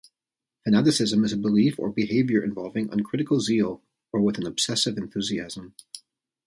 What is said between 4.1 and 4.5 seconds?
or with an